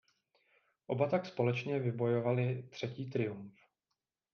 Oba 0.87 1.09
tak 1.09 1.25
společně 1.25 1.79
vybojovali 1.79 2.67
třetí 2.71 3.09
triumf. 3.09 3.53